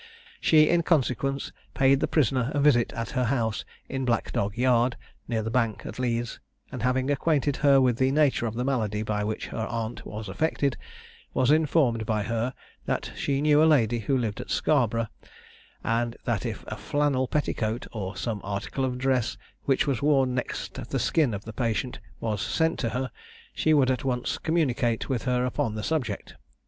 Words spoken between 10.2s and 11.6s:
affected, was